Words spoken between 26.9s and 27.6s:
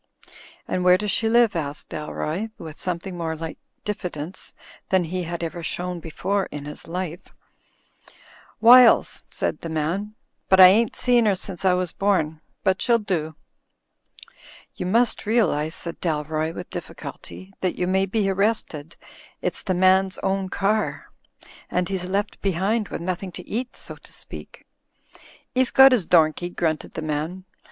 the man.